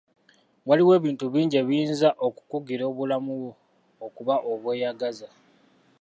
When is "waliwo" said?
0.67-0.91